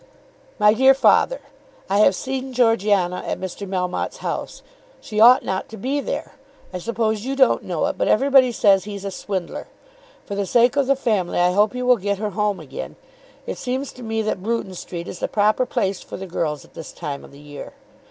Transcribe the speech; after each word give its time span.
MY 0.57 0.73
DEAR 0.73 0.95
FATHER, 0.95 1.41
I 1.87 1.99
have 1.99 2.15
seen 2.15 2.53
Georgiana 2.53 3.23
at 3.23 3.39
Mr. 3.39 3.69
Melmotte's 3.69 4.17
house. 4.17 4.63
She 4.99 5.19
ought 5.19 5.45
not 5.45 5.69
to 5.69 5.77
be 5.77 5.99
there. 5.99 6.31
I 6.73 6.79
suppose 6.79 7.23
you 7.23 7.35
don't 7.35 7.63
know 7.63 7.85
it, 7.85 7.99
but 7.99 8.07
everybody 8.07 8.51
says 8.51 8.85
he's 8.85 9.05
a 9.05 9.11
swindler. 9.11 9.67
For 10.25 10.33
the 10.33 10.47
sake 10.47 10.75
of 10.75 10.87
the 10.87 10.95
family 10.95 11.37
I 11.37 11.51
hope 11.51 11.75
you 11.75 11.85
will 11.85 11.97
get 11.97 12.17
her 12.17 12.31
home 12.31 12.59
again. 12.59 12.95
It 13.45 13.59
seems 13.59 13.93
to 13.93 14.01
me 14.01 14.23
that 14.23 14.41
Bruton 14.41 14.73
Street 14.73 15.07
is 15.07 15.19
the 15.19 15.27
proper 15.27 15.67
place 15.67 16.01
for 16.01 16.17
the 16.17 16.25
girls 16.25 16.65
at 16.65 16.73
this 16.73 16.91
time 16.91 17.23
of 17.23 17.31
the 17.31 17.37
year. 17.39 17.73